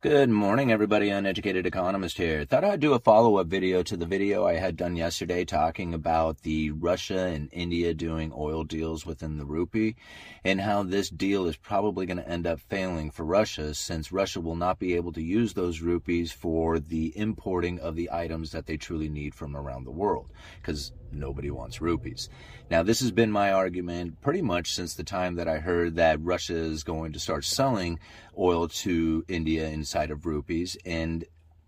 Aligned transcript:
Good 0.00 0.30
morning, 0.30 0.70
everybody. 0.70 1.10
Uneducated 1.10 1.66
Economist 1.66 2.18
here. 2.18 2.44
Thought 2.44 2.62
I'd 2.62 2.78
do 2.78 2.92
a 2.92 3.00
follow 3.00 3.38
up 3.38 3.48
video 3.48 3.82
to 3.82 3.96
the 3.96 4.06
video 4.06 4.46
I 4.46 4.54
had 4.54 4.76
done 4.76 4.94
yesterday 4.94 5.44
talking 5.44 5.92
about 5.92 6.42
the 6.42 6.70
Russia 6.70 7.18
and 7.26 7.48
India 7.50 7.92
doing 7.94 8.32
oil 8.32 8.62
deals 8.62 9.04
within 9.04 9.38
the 9.38 9.44
rupee 9.44 9.96
and 10.44 10.60
how 10.60 10.84
this 10.84 11.10
deal 11.10 11.48
is 11.48 11.56
probably 11.56 12.06
going 12.06 12.18
to 12.18 12.28
end 12.28 12.46
up 12.46 12.60
failing 12.60 13.10
for 13.10 13.24
Russia 13.24 13.74
since 13.74 14.12
Russia 14.12 14.40
will 14.40 14.54
not 14.54 14.78
be 14.78 14.94
able 14.94 15.10
to 15.14 15.20
use 15.20 15.54
those 15.54 15.80
rupees 15.80 16.30
for 16.30 16.78
the 16.78 17.12
importing 17.18 17.80
of 17.80 17.96
the 17.96 18.08
items 18.12 18.52
that 18.52 18.66
they 18.66 18.76
truly 18.76 19.08
need 19.08 19.34
from 19.34 19.56
around 19.56 19.82
the 19.82 19.90
world 19.90 20.30
because 20.62 20.92
nobody 21.12 21.50
wants 21.50 21.80
rupees. 21.80 22.28
Now, 22.70 22.82
this 22.82 23.00
has 23.00 23.10
been 23.10 23.32
my 23.32 23.52
argument 23.52 24.20
pretty 24.20 24.42
much 24.42 24.74
since 24.74 24.94
the 24.94 25.04
time 25.04 25.36
that 25.36 25.48
I 25.48 25.58
heard 25.58 25.96
that 25.96 26.22
Russia 26.22 26.56
is 26.56 26.84
going 26.84 27.12
to 27.12 27.18
start 27.18 27.44
selling 27.44 27.98
oil 28.38 28.68
to 28.68 29.24
India 29.28 29.68
inside 29.68 30.10
of 30.10 30.26
rupees. 30.26 30.76
And 30.84 31.24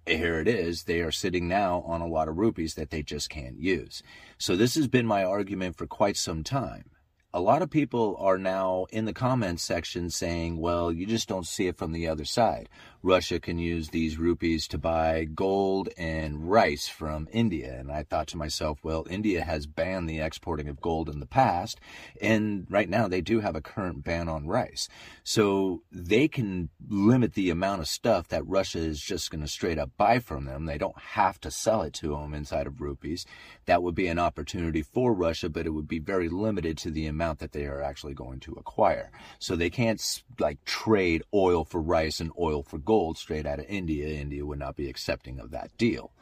here 0.07 0.41
it 0.41 0.49
is. 0.49 0.85
They 0.85 1.01
are 1.01 1.13
sitting 1.13 1.49
now 1.49 1.83
on 1.87 2.01
a 2.01 2.07
lot 2.07 2.29
of 2.29 2.39
rupees 2.39 2.75
that 2.75 2.91
they 2.91 3.03
just 3.03 3.31
can't 3.31 3.59
use. 3.59 4.03
So 4.39 4.57
this 4.57 4.75
has 4.75 4.89
been 4.89 5.07
my 5.07 5.25
argument 5.25 5.77
for 5.77 5.87
quite 5.87 6.17
some 6.17 6.43
time 6.43 6.91
a 7.33 7.41
lot 7.41 7.63
of 7.63 7.71
people 7.71 8.17
are 8.19 8.39
now 8.39 8.87
in 8.91 9.05
the 9.05 9.13
comments 9.13 9.63
section 9.63 10.11
saying, 10.11 10.59
well, 10.59 10.91
you 10.91 11.07
just 11.07 11.29
don't 11.29 11.47
see 11.47 11.69
it 11.69 11.79
from 11.79 11.93
the 11.93 12.09
other 12.09 12.25
side. 12.25 12.69
Russia 13.03 13.41
can 13.41 13.59
use 13.59 13.89
these 13.89 14.19
rupees 14.19 14.69
to 14.69 14.77
buy 14.77 15.25
gold 15.25 15.89
and 15.97 16.51
rice 16.51 16.87
from 16.87 17.27
India. 17.33 17.79
And 17.79 17.91
I 17.91 18.03
thought 18.03 18.27
to 18.29 18.37
myself, 18.37 18.79
well, 18.83 19.07
India 19.09 19.43
has 19.43 19.67
banned 19.67 20.09
the 20.09 20.21
exporting 20.21 20.69
of 20.69 20.83
gold 20.83 21.09
in 21.09 21.19
the 21.19 21.27
past. 21.27 21.81
And 22.21 22.67
right 22.69 22.89
now 22.89 23.09
they 23.09 23.23
do 23.23 23.41
have 23.41 23.57
a 23.57 23.63
current 23.63 24.05
ban 24.05 24.29
on 24.29 24.47
rice. 24.47 24.89
So 25.25 25.83
they 25.91 26.29
can 26.29 26.69
limit 26.89 27.33
the 27.33 27.49
amount 27.49 27.81
of 27.81 27.89
stuff 27.89 28.29
that 28.29 28.47
Russia 28.47 28.81
is 28.81 29.01
just 29.01 29.31
going 29.31 29.41
to 29.41 29.49
straight 29.49 29.79
up 29.79 29.91
buy 29.97 30.19
from 30.19 30.45
them. 30.45 30.67
They 30.67 30.79
don't 30.79 30.99
have 30.99 31.41
to 31.41 31.51
sell 31.51 31.81
it 31.83 31.95
to 31.95 32.09
them 32.09 32.35
inside 32.35 32.67
of 32.67 32.83
rupees. 32.83 33.25
That 33.65 33.83
would 33.83 33.95
be 33.95 34.09
an 34.09 34.19
opportunity 34.19 34.83
for 34.83 35.15
Russia, 35.15 35.49
but 35.49 35.67
it 35.67 35.71
would 35.71 35.89
be 35.89 36.01
very 36.01 36.29
limited 36.29 36.77
to 36.79 36.91
the 36.91 37.07
amount 37.07 37.39
that 37.39 37.53
they 37.53 37.65
are 37.65 37.81
actually 37.81 38.15
going 38.15 38.41
to 38.41 38.53
acquire. 38.55 39.11
So 39.39 39.57
they 39.57 39.71
can't 39.71 40.23
like 40.39 40.63
trade 40.67 41.23
oil 41.33 41.65
for 41.65 41.81
rice 41.81 42.21
and 42.21 42.31
oil 42.39 42.63
for 42.63 42.79
gold 42.79 42.90
straight 43.19 43.47
out 43.47 43.59
of 43.59 43.67
India. 43.69 44.09
India 44.09 44.45
would 44.45 44.59
not 44.59 44.77
be 44.77 44.89
accepting 44.89 45.39
of 45.39 45.51
that 45.51 45.77
deal. 45.77 46.13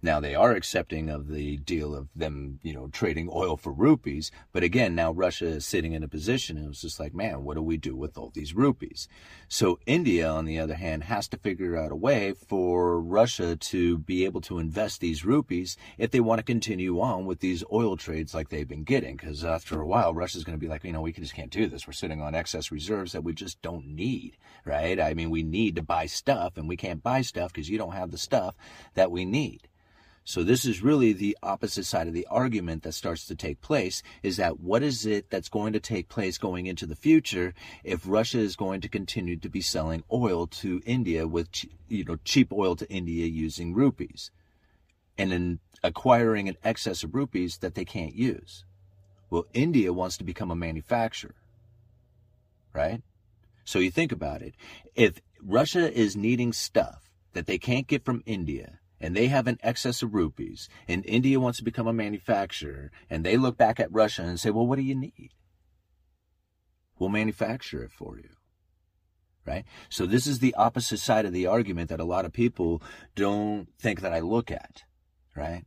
Now 0.00 0.20
they 0.20 0.34
are 0.34 0.52
accepting 0.52 1.08
of 1.08 1.28
the 1.28 1.56
deal 1.58 1.94
of 1.94 2.08
them, 2.14 2.60
you 2.62 2.72
know, 2.72 2.88
trading 2.88 3.28
oil 3.32 3.56
for 3.56 3.72
rupees. 3.72 4.30
But 4.52 4.62
again, 4.62 4.94
now 4.94 5.12
Russia 5.12 5.46
is 5.46 5.66
sitting 5.66 5.92
in 5.92 6.02
a 6.02 6.08
position 6.08 6.56
and 6.56 6.68
it's 6.68 6.82
just 6.82 7.00
like, 7.00 7.14
man, 7.14 7.44
what 7.44 7.56
do 7.56 7.62
we 7.62 7.76
do 7.76 7.96
with 7.96 8.16
all 8.16 8.30
these 8.32 8.54
rupees? 8.54 9.08
So 9.48 9.78
India, 9.86 10.28
on 10.28 10.44
the 10.44 10.58
other 10.58 10.74
hand, 10.74 11.04
has 11.04 11.28
to 11.28 11.38
figure 11.38 11.76
out 11.76 11.92
a 11.92 11.96
way 11.96 12.32
for 12.32 13.00
Russia 13.00 13.56
to 13.56 13.98
be 13.98 14.24
able 14.24 14.40
to 14.42 14.58
invest 14.58 15.00
these 15.00 15.24
rupees 15.24 15.76
if 15.96 16.10
they 16.10 16.20
want 16.20 16.38
to 16.38 16.44
continue 16.44 17.00
on 17.00 17.26
with 17.26 17.40
these 17.40 17.64
oil 17.72 17.96
trades 17.96 18.34
like 18.34 18.50
they've 18.50 18.68
been 18.68 18.84
getting. 18.84 19.16
Because 19.16 19.44
after 19.44 19.80
a 19.80 19.86
while, 19.86 20.14
Russia's 20.14 20.44
going 20.44 20.58
to 20.58 20.64
be 20.64 20.68
like, 20.68 20.84
you 20.84 20.92
know, 20.92 21.00
we 21.00 21.12
just 21.12 21.34
can't 21.34 21.50
do 21.50 21.66
this. 21.66 21.86
We're 21.86 21.92
sitting 21.92 22.22
on 22.22 22.34
excess 22.34 22.70
reserves 22.70 23.12
that 23.12 23.24
we 23.24 23.32
just 23.32 23.60
don't 23.62 23.86
need, 23.86 24.36
right? 24.64 25.00
I 25.00 25.14
mean, 25.14 25.30
we 25.30 25.42
need 25.42 25.76
to 25.76 25.82
buy 25.82 26.06
stuff 26.18 26.56
and 26.56 26.68
we 26.68 26.76
can't 26.76 27.02
buy 27.02 27.22
stuff 27.22 27.52
because 27.52 27.70
you 27.70 27.78
don't 27.78 27.92
have 27.92 28.10
the 28.10 28.18
stuff 28.18 28.54
that 28.94 29.10
we 29.10 29.24
need. 29.24 29.68
So 30.28 30.42
this 30.42 30.66
is 30.66 30.82
really 30.82 31.14
the 31.14 31.38
opposite 31.42 31.86
side 31.86 32.06
of 32.06 32.12
the 32.12 32.26
argument 32.30 32.82
that 32.82 32.92
starts 32.92 33.24
to 33.28 33.34
take 33.34 33.62
place 33.62 34.02
is 34.22 34.36
that 34.36 34.60
what 34.60 34.82
is 34.82 35.06
it 35.06 35.30
that's 35.30 35.48
going 35.48 35.72
to 35.72 35.80
take 35.80 36.10
place 36.10 36.36
going 36.36 36.66
into 36.66 36.84
the 36.84 36.94
future 36.94 37.54
if 37.82 38.02
Russia 38.04 38.38
is 38.38 38.54
going 38.54 38.82
to 38.82 38.90
continue 38.90 39.38
to 39.38 39.48
be 39.48 39.62
selling 39.62 40.04
oil 40.12 40.46
to 40.46 40.82
India 40.84 41.26
with 41.26 41.48
you 41.88 42.04
know 42.04 42.18
cheap 42.24 42.52
oil 42.52 42.76
to 42.76 42.86
India 42.90 43.24
using 43.24 43.72
rupees 43.72 44.30
and 45.16 45.32
then 45.32 45.60
acquiring 45.82 46.46
an 46.46 46.58
excess 46.62 47.02
of 47.02 47.14
rupees 47.14 47.56
that 47.58 47.74
they 47.74 47.86
can't 47.86 48.14
use. 48.14 48.66
Well, 49.30 49.46
India 49.54 49.94
wants 49.94 50.18
to 50.18 50.24
become 50.24 50.50
a 50.50 50.56
manufacturer. 50.56 51.36
Right? 52.74 53.00
So 53.64 53.78
you 53.78 53.90
think 53.90 54.12
about 54.12 54.42
it. 54.42 54.54
If 54.94 55.22
Russia 55.42 55.92
is 55.92 56.16
needing 56.16 56.52
stuff 56.52 57.12
that 57.32 57.46
they 57.46 57.58
can't 57.58 57.86
get 57.86 58.04
from 58.04 58.22
India 58.26 58.80
and 59.00 59.14
they 59.14 59.28
have 59.28 59.46
an 59.46 59.58
excess 59.62 60.02
of 60.02 60.14
rupees, 60.14 60.68
and 60.88 61.04
India 61.06 61.38
wants 61.38 61.58
to 61.58 61.64
become 61.64 61.86
a 61.86 61.92
manufacturer, 61.92 62.90
and 63.08 63.24
they 63.24 63.36
look 63.36 63.56
back 63.56 63.78
at 63.78 63.92
Russia 63.92 64.22
and 64.22 64.40
say, 64.40 64.50
well, 64.50 64.66
what 64.66 64.76
do 64.76 64.82
you 64.82 64.94
need? 64.94 65.30
We'll 66.98 67.08
manufacture 67.08 67.84
it 67.84 67.92
for 67.92 68.16
you. 68.16 68.30
Right? 69.46 69.64
So 69.88 70.04
this 70.04 70.26
is 70.26 70.40
the 70.40 70.54
opposite 70.54 70.98
side 70.98 71.24
of 71.24 71.32
the 71.32 71.46
argument 71.46 71.88
that 71.88 72.00
a 72.00 72.04
lot 72.04 72.24
of 72.24 72.32
people 72.32 72.82
don't 73.14 73.68
think 73.78 74.00
that 74.00 74.12
I 74.12 74.20
look 74.20 74.50
at. 74.50 74.82
Right? 75.34 75.64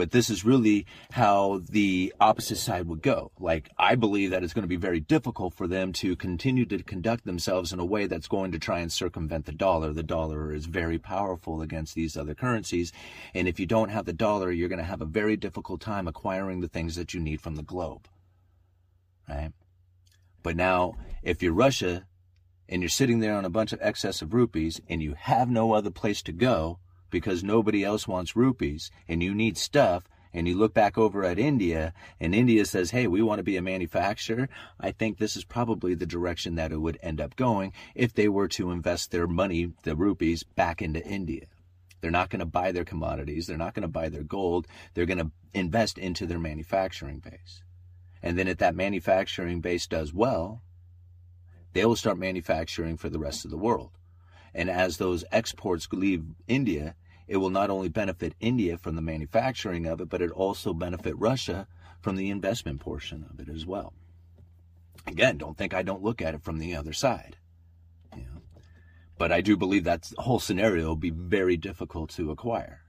But 0.00 0.12
this 0.12 0.30
is 0.30 0.46
really 0.46 0.86
how 1.10 1.60
the 1.68 2.14
opposite 2.18 2.56
side 2.56 2.86
would 2.86 3.02
go. 3.02 3.32
Like, 3.38 3.68
I 3.76 3.96
believe 3.96 4.30
that 4.30 4.42
it's 4.42 4.54
going 4.54 4.62
to 4.62 4.66
be 4.66 4.76
very 4.76 4.98
difficult 4.98 5.52
for 5.52 5.66
them 5.66 5.92
to 5.92 6.16
continue 6.16 6.64
to 6.64 6.82
conduct 6.82 7.26
themselves 7.26 7.70
in 7.70 7.80
a 7.80 7.84
way 7.84 8.06
that's 8.06 8.26
going 8.26 8.50
to 8.52 8.58
try 8.58 8.78
and 8.78 8.90
circumvent 8.90 9.44
the 9.44 9.52
dollar. 9.52 9.92
The 9.92 10.02
dollar 10.02 10.54
is 10.54 10.64
very 10.64 10.98
powerful 10.98 11.60
against 11.60 11.94
these 11.94 12.16
other 12.16 12.34
currencies. 12.34 12.94
And 13.34 13.46
if 13.46 13.60
you 13.60 13.66
don't 13.66 13.90
have 13.90 14.06
the 14.06 14.14
dollar, 14.14 14.50
you're 14.50 14.70
going 14.70 14.78
to 14.78 14.84
have 14.86 15.02
a 15.02 15.04
very 15.04 15.36
difficult 15.36 15.82
time 15.82 16.08
acquiring 16.08 16.62
the 16.62 16.68
things 16.68 16.96
that 16.96 17.12
you 17.12 17.20
need 17.20 17.42
from 17.42 17.56
the 17.56 17.62
globe. 17.62 18.08
Right? 19.28 19.52
But 20.42 20.56
now, 20.56 20.94
if 21.22 21.42
you're 21.42 21.52
Russia 21.52 22.06
and 22.70 22.80
you're 22.80 22.88
sitting 22.88 23.20
there 23.20 23.34
on 23.34 23.44
a 23.44 23.50
bunch 23.50 23.74
of 23.74 23.82
excess 23.82 24.22
of 24.22 24.32
rupees 24.32 24.80
and 24.88 25.02
you 25.02 25.12
have 25.12 25.50
no 25.50 25.74
other 25.74 25.90
place 25.90 26.22
to 26.22 26.32
go, 26.32 26.78
because 27.10 27.44
nobody 27.44 27.84
else 27.84 28.08
wants 28.08 28.36
rupees 28.36 28.90
and 29.08 29.22
you 29.22 29.34
need 29.34 29.58
stuff 29.58 30.04
and 30.32 30.46
you 30.46 30.56
look 30.56 30.72
back 30.72 30.96
over 30.96 31.24
at 31.24 31.38
India 31.38 31.92
and 32.20 32.34
India 32.34 32.64
says, 32.64 32.92
hey, 32.92 33.06
we 33.06 33.22
want 33.22 33.38
to 33.38 33.44
be 33.44 33.56
a 33.56 33.62
manufacturer, 33.62 34.48
I 34.78 34.92
think 34.92 35.18
this 35.18 35.36
is 35.36 35.44
probably 35.44 35.94
the 35.94 36.06
direction 36.06 36.54
that 36.54 36.72
it 36.72 36.78
would 36.80 36.98
end 37.02 37.20
up 37.20 37.36
going 37.36 37.72
if 37.94 38.14
they 38.14 38.28
were 38.28 38.48
to 38.48 38.70
invest 38.70 39.10
their 39.10 39.26
money, 39.26 39.72
the 39.82 39.96
rupees, 39.96 40.42
back 40.42 40.80
into 40.80 41.04
India. 41.04 41.46
They're 42.00 42.10
not 42.10 42.30
going 42.30 42.40
to 42.40 42.46
buy 42.46 42.72
their 42.72 42.84
commodities. 42.84 43.46
They're 43.46 43.58
not 43.58 43.74
going 43.74 43.82
to 43.82 43.88
buy 43.88 44.08
their 44.08 44.22
gold. 44.22 44.66
They're 44.94 45.06
going 45.06 45.18
to 45.18 45.30
invest 45.52 45.98
into 45.98 46.26
their 46.26 46.38
manufacturing 46.38 47.18
base. 47.18 47.62
And 48.22 48.38
then 48.38 48.48
if 48.48 48.58
that 48.58 48.74
manufacturing 48.74 49.60
base 49.60 49.86
does 49.86 50.12
well, 50.12 50.62
they 51.72 51.84
will 51.84 51.96
start 51.96 52.18
manufacturing 52.18 52.96
for 52.96 53.08
the 53.08 53.18
rest 53.18 53.44
of 53.44 53.50
the 53.50 53.56
world. 53.56 53.90
And 54.54 54.68
as 54.68 54.96
those 54.96 55.24
exports 55.30 55.88
leave 55.92 56.24
India, 56.48 56.94
it 57.28 57.36
will 57.36 57.50
not 57.50 57.70
only 57.70 57.88
benefit 57.88 58.34
India 58.40 58.76
from 58.76 58.96
the 58.96 59.02
manufacturing 59.02 59.86
of 59.86 60.00
it, 60.00 60.08
but 60.08 60.22
it 60.22 60.30
also 60.32 60.74
benefit 60.74 61.16
Russia 61.16 61.68
from 62.00 62.16
the 62.16 62.30
investment 62.30 62.80
portion 62.80 63.26
of 63.30 63.38
it 63.40 63.48
as 63.48 63.64
well. 63.64 63.92
Again, 65.06 65.38
don't 65.38 65.56
think 65.56 65.72
I 65.72 65.82
don't 65.82 66.02
look 66.02 66.20
at 66.20 66.34
it 66.34 66.42
from 66.42 66.58
the 66.58 66.74
other 66.74 66.92
side. 66.92 67.36
But 69.16 69.32
I 69.32 69.42
do 69.42 69.56
believe 69.56 69.84
that 69.84 70.10
whole 70.16 70.40
scenario 70.40 70.88
will 70.88 70.96
be 70.96 71.10
very 71.10 71.56
difficult 71.56 72.10
to 72.10 72.30
acquire. 72.30 72.80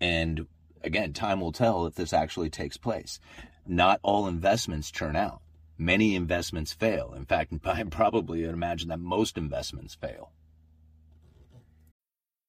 And 0.00 0.46
again, 0.82 1.12
time 1.12 1.40
will 1.40 1.52
tell 1.52 1.86
if 1.86 1.94
this 1.94 2.12
actually 2.12 2.48
takes 2.48 2.76
place. 2.76 3.20
Not 3.66 4.00
all 4.02 4.26
investments 4.26 4.90
turn 4.90 5.14
out. 5.14 5.42
Many 5.78 6.14
investments 6.14 6.72
fail. 6.72 7.12
In 7.14 7.26
fact, 7.26 7.52
I 7.64 7.82
probably 7.84 8.42
would 8.42 8.54
imagine 8.54 8.88
that 8.88 9.00
most 9.00 9.36
investments 9.36 9.94
fail. 9.94 10.32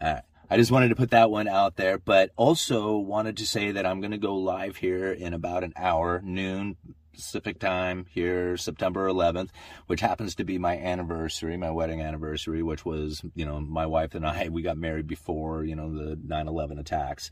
I 0.00 0.56
just 0.56 0.70
wanted 0.70 0.88
to 0.88 0.96
put 0.96 1.10
that 1.10 1.30
one 1.30 1.48
out 1.48 1.76
there, 1.76 1.98
but 1.98 2.30
also 2.36 2.96
wanted 2.96 3.38
to 3.38 3.46
say 3.46 3.72
that 3.72 3.84
I'm 3.84 4.00
going 4.00 4.12
to 4.12 4.18
go 4.18 4.36
live 4.36 4.76
here 4.76 5.10
in 5.12 5.34
about 5.34 5.64
an 5.64 5.72
hour, 5.76 6.20
noon 6.22 6.76
Pacific 7.12 7.58
time 7.58 8.06
here, 8.10 8.56
September 8.56 9.08
11th, 9.08 9.48
which 9.86 10.00
happens 10.00 10.34
to 10.34 10.44
be 10.44 10.58
my 10.58 10.76
anniversary, 10.76 11.56
my 11.56 11.70
wedding 11.70 12.02
anniversary, 12.02 12.62
which 12.62 12.84
was, 12.84 13.22
you 13.34 13.46
know, 13.46 13.58
my 13.58 13.86
wife 13.86 14.14
and 14.14 14.26
I, 14.26 14.50
we 14.50 14.62
got 14.62 14.76
married 14.76 15.06
before, 15.06 15.64
you 15.64 15.74
know, 15.74 15.92
the 15.92 16.18
9 16.22 16.46
11 16.46 16.78
attacks. 16.78 17.30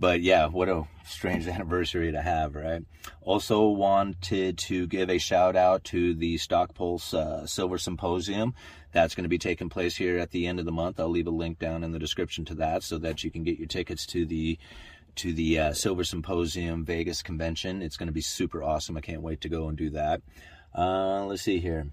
But 0.00 0.22
yeah, 0.22 0.46
what 0.46 0.70
a 0.70 0.84
strange 1.04 1.46
anniversary 1.48 2.10
to 2.10 2.22
have, 2.22 2.54
right? 2.54 2.82
Also 3.20 3.68
wanted 3.68 4.56
to 4.58 4.86
give 4.86 5.10
a 5.10 5.18
shout 5.18 5.54
out 5.54 5.84
to 5.84 6.14
the 6.14 6.38
Stock 6.38 6.74
Pulse 6.74 7.12
uh, 7.12 7.46
Silver 7.46 7.76
Symposium. 7.76 8.54
That's 8.92 9.14
going 9.14 9.24
to 9.24 9.28
be 9.28 9.38
taking 9.38 9.68
place 9.68 9.94
here 9.94 10.18
at 10.18 10.30
the 10.30 10.46
end 10.46 10.58
of 10.58 10.64
the 10.64 10.72
month. 10.72 10.98
I'll 10.98 11.10
leave 11.10 11.26
a 11.26 11.30
link 11.30 11.58
down 11.58 11.84
in 11.84 11.92
the 11.92 11.98
description 11.98 12.46
to 12.46 12.54
that 12.56 12.82
so 12.82 12.96
that 12.98 13.22
you 13.22 13.30
can 13.30 13.44
get 13.44 13.58
your 13.58 13.68
tickets 13.68 14.06
to 14.06 14.24
the 14.24 14.58
to 15.16 15.32
the 15.34 15.58
uh, 15.58 15.72
Silver 15.74 16.04
Symposium 16.04 16.84
Vegas 16.84 17.20
convention. 17.20 17.82
It's 17.82 17.96
going 17.96 18.06
to 18.06 18.12
be 18.12 18.20
super 18.20 18.62
awesome. 18.62 18.96
I 18.96 19.00
can't 19.00 19.22
wait 19.22 19.42
to 19.42 19.48
go 19.48 19.68
and 19.68 19.76
do 19.76 19.90
that. 19.90 20.22
Uh, 20.74 21.26
let's 21.26 21.42
see 21.42 21.58
here. 21.58 21.88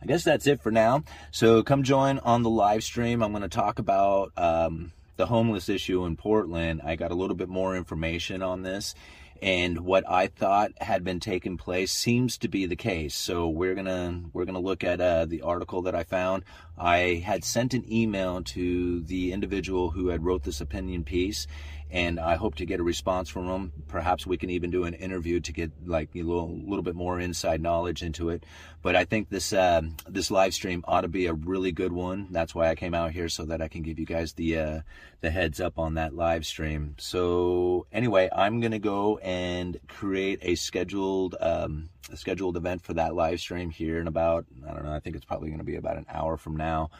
I 0.00 0.06
guess 0.06 0.24
that's 0.24 0.46
it 0.46 0.62
for 0.62 0.70
now. 0.70 1.02
So 1.32 1.62
come 1.62 1.82
join 1.82 2.18
on 2.20 2.42
the 2.42 2.48
live 2.48 2.82
stream. 2.82 3.22
I'm 3.22 3.32
going 3.32 3.42
to 3.42 3.48
talk 3.48 3.78
about 3.78 4.32
um, 4.36 4.92
the 5.20 5.26
homeless 5.26 5.68
issue 5.68 6.06
in 6.06 6.16
Portland. 6.16 6.80
I 6.82 6.96
got 6.96 7.10
a 7.10 7.14
little 7.14 7.36
bit 7.36 7.50
more 7.50 7.76
information 7.76 8.40
on 8.40 8.62
this 8.62 8.94
and 9.42 9.80
what 9.80 10.08
I 10.08 10.26
thought 10.26 10.72
had 10.80 11.02
been 11.04 11.20
taking 11.20 11.56
place 11.56 11.92
seems 11.92 12.36
to 12.38 12.48
be 12.48 12.66
the 12.66 12.76
case. 12.76 13.14
So 13.14 13.48
we're 13.48 13.74
gonna 13.74 14.22
we're 14.32 14.44
gonna 14.44 14.60
look 14.60 14.84
at 14.84 15.00
uh, 15.00 15.24
the 15.24 15.42
article 15.42 15.82
that 15.82 15.94
I 15.94 16.04
found. 16.04 16.44
I 16.78 17.22
had 17.24 17.44
sent 17.44 17.74
an 17.74 17.90
email 17.90 18.42
to 18.42 19.00
the 19.00 19.32
individual 19.32 19.90
who 19.90 20.08
had 20.08 20.24
wrote 20.24 20.42
this 20.42 20.60
opinion 20.60 21.04
piece, 21.04 21.46
and 21.92 22.20
I 22.20 22.36
hope 22.36 22.54
to 22.56 22.64
get 22.64 22.78
a 22.78 22.84
response 22.84 23.28
from 23.28 23.48
them. 23.48 23.72
Perhaps 23.88 24.26
we 24.26 24.36
can 24.36 24.50
even 24.50 24.70
do 24.70 24.84
an 24.84 24.94
interview 24.94 25.40
to 25.40 25.52
get 25.52 25.72
like 25.84 26.10
a 26.14 26.22
little, 26.22 26.48
little 26.48 26.82
bit 26.82 26.94
more 26.94 27.18
inside 27.18 27.60
knowledge 27.60 28.02
into 28.02 28.28
it. 28.30 28.44
But 28.82 28.94
I 28.94 29.04
think 29.04 29.28
this 29.28 29.52
uh, 29.52 29.82
this 30.08 30.30
live 30.30 30.54
stream 30.54 30.84
ought 30.86 31.00
to 31.00 31.08
be 31.08 31.26
a 31.26 31.34
really 31.34 31.72
good 31.72 31.92
one. 31.92 32.28
That's 32.30 32.54
why 32.54 32.68
I 32.68 32.76
came 32.76 32.94
out 32.94 33.10
here 33.10 33.28
so 33.28 33.44
that 33.46 33.60
I 33.60 33.68
can 33.68 33.82
give 33.82 33.98
you 33.98 34.06
guys 34.06 34.34
the 34.34 34.58
uh, 34.58 34.80
the 35.20 35.30
heads 35.30 35.60
up 35.60 35.78
on 35.78 35.94
that 35.94 36.14
live 36.14 36.46
stream. 36.46 36.94
So 36.98 37.86
anyway, 37.92 38.30
I'm 38.34 38.60
gonna 38.60 38.78
go 38.78 39.18
and 39.18 39.78
create 39.88 40.38
a 40.42 40.54
scheduled 40.54 41.34
um, 41.40 41.90
a 42.12 42.16
scheduled 42.16 42.56
event 42.56 42.82
for 42.82 42.94
that 42.94 43.14
live 43.14 43.40
stream 43.40 43.70
here 43.70 44.00
in 44.00 44.06
about 44.06 44.46
I 44.66 44.74
don't 44.74 44.84
know. 44.84 44.92
I 44.92 45.00
think 45.00 45.16
it's 45.16 45.24
probably 45.24 45.50
gonna 45.50 45.64
be 45.64 45.76
about 45.76 45.96
an 45.96 46.06
hour 46.08 46.36
from 46.36 46.56
now. 46.56 46.90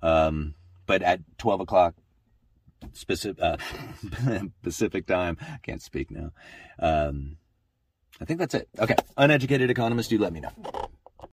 Um, 0.00 0.54
but 0.86 1.02
at 1.02 1.20
12 1.38 1.60
o'clock 1.60 1.94
specific 2.92 3.42
uh, 3.42 3.56
Pacific 4.62 5.06
time. 5.06 5.36
I 5.40 5.58
can't 5.62 5.82
speak 5.82 6.10
now. 6.10 6.30
Um, 6.78 7.36
I 8.20 8.24
think 8.24 8.38
that's 8.38 8.54
it. 8.54 8.68
Okay, 8.78 8.96
uneducated 9.16 9.70
economist, 9.70 10.10
you 10.10 10.18
let 10.18 10.32
me 10.32 10.40
know. 10.40 10.87